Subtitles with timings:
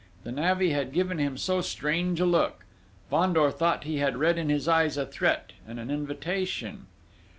[0.23, 2.65] The navvy had given him so strange a look.
[3.11, 6.87] Fandor thought he had read in his eyes a threat and an invitation.